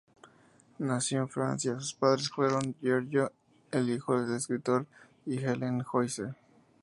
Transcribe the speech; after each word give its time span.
Nació 0.79 1.19
en 1.19 1.29
Francia, 1.29 1.79
sus 1.79 1.93
padres 1.93 2.27
fueron, 2.27 2.73
Giorgio, 2.81 3.31
el 3.69 3.87
hijo 3.91 4.19
del 4.19 4.35
escritor, 4.35 4.87
y 5.27 5.37
Helen 5.37 5.83
Joyce. 5.83 6.33